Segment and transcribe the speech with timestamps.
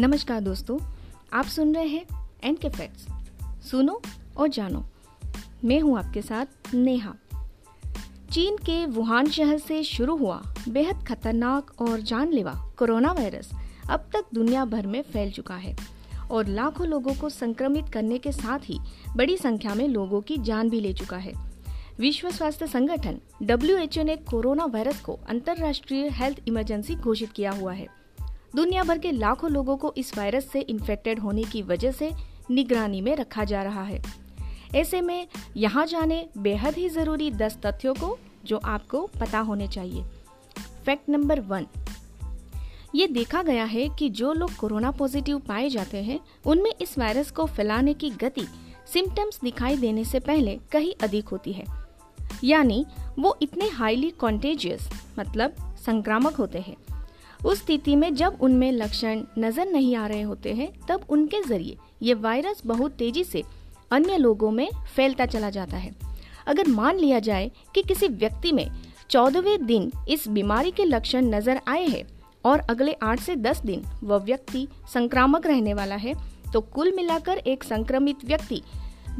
[0.00, 0.78] नमस्कार दोस्तों,
[1.32, 3.06] आप सुन रहे हैं एंड के फैक्ट्स
[3.70, 4.02] सुनो
[4.36, 4.84] और जानो।
[5.64, 7.14] मैं हूँ आपके साथ नेहा।
[8.32, 13.50] चीन के वुहान शहर से शुरू हुआ बेहद खतरनाक और जानलेवा कोरोना वायरस
[13.90, 15.76] अब तक दुनिया भर में फैल चुका है
[16.30, 18.80] और लाखों लोगों को संक्रमित करने के साथ ही
[19.16, 21.32] बड़ी संख्या में लोगों की जान भी ले चुका है।
[21.98, 27.99] विश्व स्वास्थ्य संगठन डब्ल्यूएचओ ने कोरोना वायरस को अंतर्राष्ट्रीय हेल्थ इमरजेंसी घोषित किया हुआ है।
[28.56, 32.12] दुनिया भर के लाखों लोगों को इस वायरस से इन्फेक्टेड होने की वजह से
[32.50, 34.02] निगरानी में रखा जा रहा है।
[34.74, 40.04] ऐसे में यहाँ जाने बेहद ही ज़रूरी दस तथ्यों को जो आपको पता होने चाहिए।
[40.86, 41.66] फैक्ट नंबर वन
[42.94, 47.30] ये देखा गया है कि जो लोग कोरोना पॉजिटिव पाए जाते हैं, उनमें इस वायरस
[47.30, 48.46] को फैलाने की गति
[48.92, 51.64] सिम्टम्स दिखाई देने से पहले कहीं अधिक होती है।
[52.44, 52.86] यानी
[53.18, 54.88] वो इतने हाईली कॉन्टेजियस
[55.18, 56.76] मतलब संक्रामक होते हैं।
[57.44, 61.76] उस स्थिति में जब उनमें लक्षण नज़र नहीं आ रहे होते हैं, तब उनके ज़रिए
[62.02, 63.42] ये वायरस बहुत तेज़ी से
[63.92, 65.94] अन्य लोगों में फैलता चला जाता है।
[66.46, 68.66] अगर मान लिया जाए कि किसी व्यक्ति में
[69.10, 72.04] चौदहवें दिन इस बीमारी के लक्षण नज़र आए हैं
[72.44, 76.14] और अगले आठ से दस दिन वह व्यक्ति संक्रामक रहने वाला है
[76.52, 78.62] तो कुल मिलाकर एक संक्रमित व्यक्ति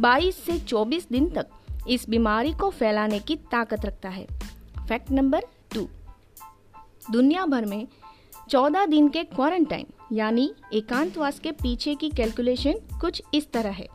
[0.00, 1.46] 22 से 24 दिन तक
[1.88, 4.26] इस बीमारी को फैलाने की ताकत रखता है।
[4.88, 5.88] Fact number two.
[7.10, 7.86] दुनिया भर में
[8.50, 13.86] चौदह दिन के क्वारंटाइन यानी एकांतवास के पीछे की कैलकुलेशन कुछ इस तरह है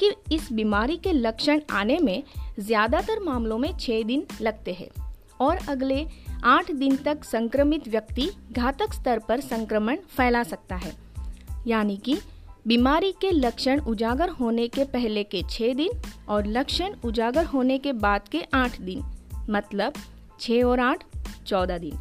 [0.00, 2.22] कि इस बीमारी के लक्षण आने में
[2.58, 4.88] ज़्यादातर मामलों में छह दिन लगते हैं
[5.40, 6.04] और अगले
[6.44, 10.92] आठ दिन तक संक्रमित व्यक्ति घातक स्तर पर संक्रमण फैला सकता है।
[11.66, 12.18] यानी कि
[12.66, 17.92] बीमारी के लक्षण उजागर होने के पहले के छह दिन और लक्षण उजागर होने के
[17.92, 19.02] बाद के आठ दिन
[19.50, 19.92] मतलब
[20.40, 21.04] छह और आठ,
[21.46, 21.98] चौदह दिन।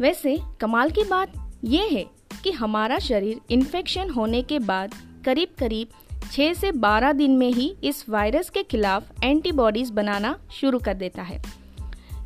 [0.00, 1.32] वैसे, कमाल की बात
[1.64, 2.04] यह है
[2.44, 4.94] कि हमारा शरीर इन्फेक्शन होने के बाद
[5.24, 5.88] करीब करीब
[6.32, 11.22] 6 से 12 दिन में ही इस वायरस के खिलाफ एंटीबॉडीज बनाना शुरू कर देता
[11.22, 11.42] है,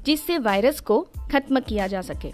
[0.05, 1.00] जिससे वायरस को
[1.32, 2.32] खत्म किया जा सके।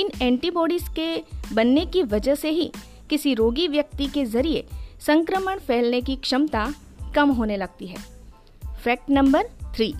[0.00, 1.22] इन एंटीबॉडीज के
[1.54, 2.72] बनने की वजह से ही
[3.10, 4.66] किसी रोगी व्यक्ति के ज़रिए
[5.00, 6.74] संक्रमण फैलने की क्षमता
[7.14, 7.98] कम होने लगती है।
[8.84, 9.94] फैक्ट नंबर थ्री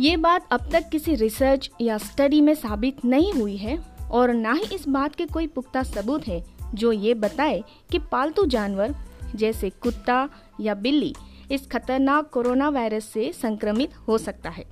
[0.00, 3.78] ये बात अब तक किसी रिसर्च या स्टडी में साबित नहीं हुई है
[4.10, 6.44] और ना ही इस बात के कोई पुख्ता सबूत है
[6.74, 8.94] जो ये बताए कि पालतू जानवर,
[9.34, 10.28] जैसे कुत्ता
[10.60, 11.14] या बिल्ली,
[11.50, 14.64] इस खतरनाक कोरोना वायरस से संक्रमित हो सकता है।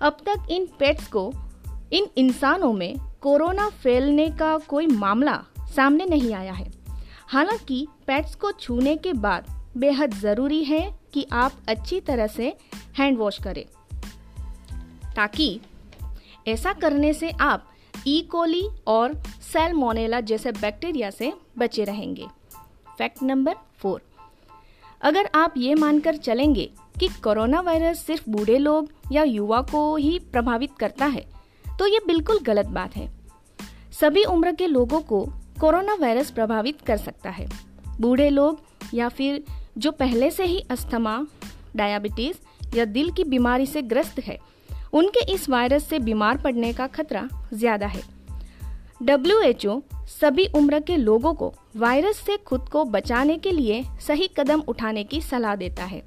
[0.00, 1.32] अब तक इन पेट्स को,
[1.92, 5.44] इन इंसानों में कोरोना फैलने का कोई मामला
[5.76, 6.70] सामने नहीं आया है।
[7.28, 9.46] हालाँकि पेट्स को छूने के बाद
[9.76, 12.56] बेहद ज़रूरी है कि आप अच्छी तरह से
[12.98, 13.64] हैंड वॉश करें।
[15.16, 15.60] ताकि
[16.48, 17.68] ऐसा करने से आप
[18.06, 18.64] ई e.
[18.86, 19.14] और
[19.52, 22.26] सेलमोनेला जैसे बैक्टीरिया से बचे रहेंगे।
[22.98, 24.00] फैक्ट नंबर फोर
[25.02, 30.18] अगर आप ये मानकर चलेंगे कि कोरोना वायरस सिर्फ़ बूढ़े लोग या युवा को ही
[30.32, 31.24] प्रभावित करता है
[31.78, 33.10] तो ये बिल्कुल गलत बात है।
[34.00, 35.24] सभी उम्र के लोगों को
[35.60, 37.46] कोरोना वायरस प्रभावित कर सकता है।
[38.00, 38.60] बूढ़े लोग
[38.94, 39.44] या फिर
[39.78, 41.26] जो पहले से ही अस्थमा
[41.76, 44.38] डायबिटीज़ या दिल की बीमारी से ग्रस्त है
[44.92, 48.02] उनके इस वायरस से बीमार पड़ने का खतरा ज़्यादा है।
[49.02, 49.80] डब्ल्यूएचओ
[50.10, 55.04] सभी उम्र के लोगों को वायरस से खुद को बचाने के लिए सही कदम उठाने
[55.04, 56.00] की सलाह देता है।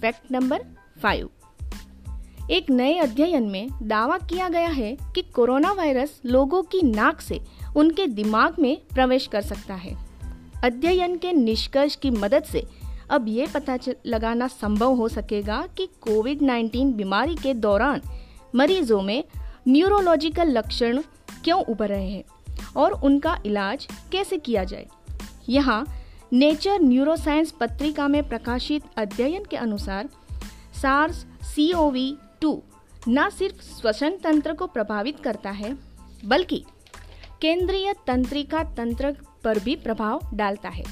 [0.00, 0.64] फैक्ट नंबर
[1.02, 1.30] फाइव
[2.50, 7.40] एक नए अध्ययन में दावा किया गया है कि कोरोना वायरस लोगों की नाक से
[7.76, 9.96] उनके दिमाग में प्रवेश कर सकता है।
[10.64, 12.64] अध्ययन के निष्कर्ष की मदद से
[13.10, 18.00] अब ये पता लगाना संभव हो सकेगा कि कोविड 19 बीमारी के दौरान
[18.54, 19.22] मरीजों में
[19.68, 21.00] न्यूरोलॉजिकल लक्षण
[21.44, 22.24] क्यों उभर रहे हैं
[22.76, 24.86] और उनका इलाज कैसे किया जाए।
[25.48, 25.84] यहाँ
[26.32, 30.08] नेचर न्यूरोसाइंस पत्रिका में प्रकाशित अध्ययन के अनुसार
[30.82, 32.62] SARS C O V two
[33.08, 35.76] न सिर्फ़ श्वसन तंत्र को प्रभावित करता है,
[36.24, 36.64] बल्कि
[37.42, 39.14] केंद्रीय तंत्रिका तंत्र
[39.44, 40.84] पर भी प्रभाव डालता है,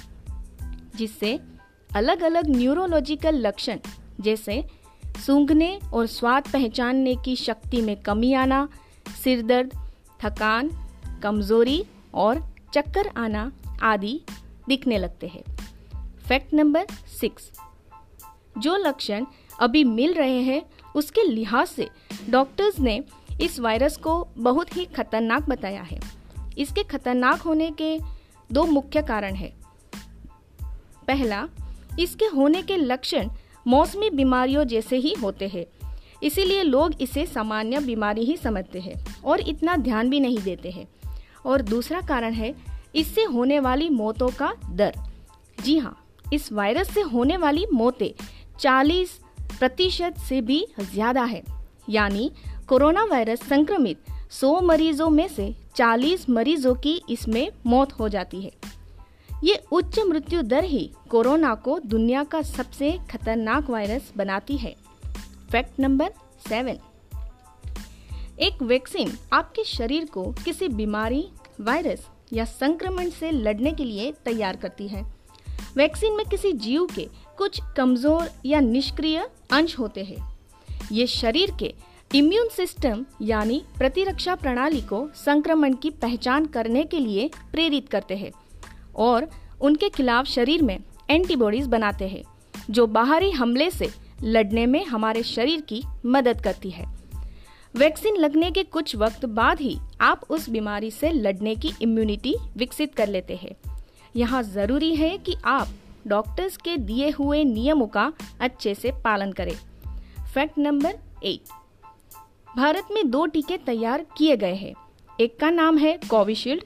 [0.97, 1.39] जिससे
[1.95, 3.79] अलग अलग न्यूरोलॉजिकल लक्षण,
[4.21, 4.65] जैसे
[5.27, 8.69] सूंघने और स्वाद पहचानने की शक्ति में कमी आना,
[9.25, 9.75] सिर दर्द,
[10.25, 10.71] थकान,
[11.23, 12.43] कमज़ोरी और
[12.75, 13.51] चक्कर आना
[13.83, 14.21] आदि
[14.69, 15.43] दिखने लगते हैं।
[16.29, 16.87] फैक्ट नंबर
[17.21, 17.51] सिक्स,
[18.59, 19.27] जो लक्षण
[19.61, 20.63] अभी मिल रहे हैं,
[20.97, 21.89] उसके लिहाज से
[22.31, 23.03] डॉक्टर्स ने
[23.41, 26.01] इस वायरस को बहुत ही खतरनाक बताया है।
[26.59, 27.99] इसके खतरनाक होने के
[28.53, 29.53] दो मुख्य कारण हैं।
[31.07, 31.47] पहला
[32.01, 33.29] इसके होने के लक्षण
[33.67, 35.65] मौसमी बीमारियों जैसे ही होते हैं।
[36.23, 40.87] इसीलिए लोग इसे सामान्य बीमारी ही समझते हैं और इतना ध्यान भी नहीं देते हैं।
[41.47, 42.55] और दूसरा कारण है,
[42.95, 44.95] इससे होने वाली मौतों का दर।
[45.63, 45.97] जी हाँ
[46.33, 48.11] इस वायरस से होने वाली मौतें
[48.61, 49.19] 40
[49.59, 51.43] प्रतिशत से भी ज़्यादा है।
[51.91, 52.31] यानी
[52.69, 53.99] कोरोना वायरस संक्रमित
[54.33, 58.74] 100 मरीजों में से 40 मरीजों की इसमें मौत हो जाती है।
[59.43, 64.75] ये उच्च मृत्यु दर ही कोरोना को दुनिया का सबसे खतरनाक वायरस बनाती है।
[65.53, 66.13] Fact number
[66.49, 66.79] seven.
[68.41, 71.29] एक वैक्सीन आपके शरीर को किसी बीमारी,
[71.61, 75.03] वायरस या संक्रमण से लड़ने के लिए तैयार करती है।
[75.77, 77.09] वैक्सीन में किसी जीव के
[77.39, 80.39] कुछ कमज़ोर या निष्क्रिय अंश होते हैं।
[80.93, 81.75] ये शरीर के
[82.15, 88.33] इम्यून सिस्टम यानी प्रतिरक्षा प्रणाली को संक्रमण की पहचान करने के लिए प्रेरित करते हैं।
[88.97, 89.29] और
[89.61, 90.79] उनके खिलाफ शरीर में
[91.11, 92.23] एंटीबॉडीज बनाते हैं,
[92.71, 93.89] जो बाहरी हमले से
[94.23, 96.87] लड़ने में हमारे शरीर की मदद करती है।
[97.75, 102.95] वैक्सीन लगने के कुछ वक्त बाद ही आप उस बीमारी से लड़ने की इम्यूनिटी विकसित
[102.95, 103.57] कर लेते हैं।
[104.17, 105.69] यहाँ ज़रूरी है कि आप
[106.07, 109.55] डॉक्टर्स के दिए हुए नियमों का अच्छे से पालन करें।
[110.35, 111.53] फैक्ट नंबर एट
[112.57, 114.75] भारत में दो टीके तैयार किए गए हैं।
[115.21, 116.65] एक का नाम है कोविशील्ड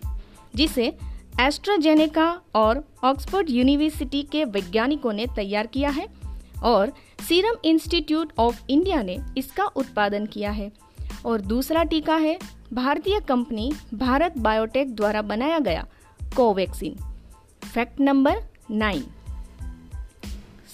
[0.56, 0.92] जिसे
[1.40, 6.08] एस्ट्राजेनेका और ऑक्सफोर्ड यूनिवर्सिटी के वैज्ञानिकों ने तैयार किया है
[6.62, 6.93] और
[7.29, 10.73] सीरम इंस्टीट्यूट ऑफ़ इंडिया ने इसका उत्पादन किया है।
[11.26, 12.38] और दूसरा टीका है,
[12.73, 15.87] भारतीय कंपनी भारत बायोटेक द्वारा बनाया गया
[16.37, 16.96] Covaxin.
[17.75, 18.37] Fact number
[18.70, 19.05] nine.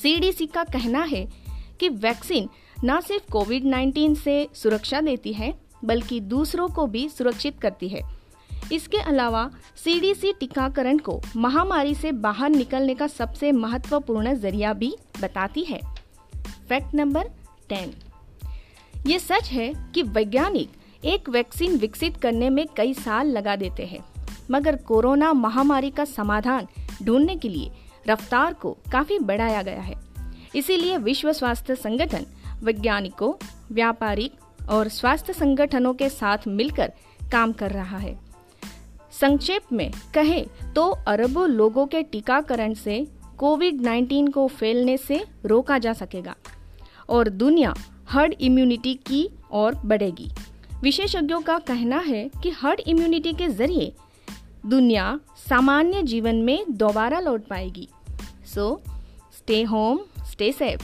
[0.03, 1.33] CDC का कहना है
[1.81, 2.49] कि वैक्सीन
[2.85, 8.24] न सिर्फ़ कोविड 19 से सुरक्षा देती है, बल्कि दूसरों को भी सुरक्षित करती है।
[8.73, 9.51] इसके अलावा
[9.85, 15.81] सीडीसी टीकाकरण को महामारी से बाहर निकलने का सबसे महत्वपूर्ण ज़रिया भी बताती है।
[16.69, 17.29] फैक्ट नंबर
[17.69, 17.93] टेन
[19.07, 24.05] ये सच है कि वैज्ञानिक एक वैक्सीन विकसित करने में कई साल लगा देते हैं,
[24.51, 26.67] मगर कोरोना महामारी का समाधान
[27.03, 27.71] ढूँढने के लिए
[28.09, 29.95] रफ्तार को काफ़ी बढ़ाया गया है।
[30.57, 32.27] इसीलिए विश्व स्वास्थ्य संगठन,
[32.63, 33.33] वैज्ञानिकों
[33.73, 36.93] व्यापारिक और स्वास्थ्य संगठनों के साथ मिलकर
[37.33, 38.24] काम कर रहा है।
[39.21, 40.45] संक्षेप में कहें
[40.75, 43.07] तो अरबों लोगों के टीकाकरण से
[43.39, 46.35] कोविड 19 को फैलने से रोका जा सकेगा
[47.09, 47.75] और दुनिया
[48.11, 50.31] हर्ड इम्यूनिटी की ओर बढ़ेगी।
[50.83, 53.93] विशेषज्ञों का कहना है कि हर्ड इम्यूनिटी के ज़रिए
[54.67, 55.19] दुनिया
[55.49, 57.89] सामान्य जीवन में दोबारा लौट पाएगी।
[58.55, 58.81] So
[59.33, 60.01] stay home
[60.31, 60.83] stay safe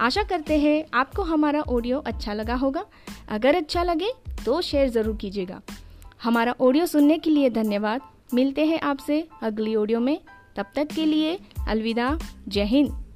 [0.00, 2.84] आशा करते हैं आपको हमारा ऑडियो अच्छा लगा होगा।
[3.28, 4.12] अगर अच्छा लगे
[4.44, 5.60] तो शेयर ज़रूर कीजिएगा।
[6.22, 8.00] हमारा ऑडियो सुनने के लिए धन्यवाद।
[8.34, 10.20] मिलते हैं आपसे अगली ऑडियो में।
[10.56, 11.38] तब तक के लिए
[11.68, 12.18] अलविदा।
[12.48, 13.09] जय हिंद।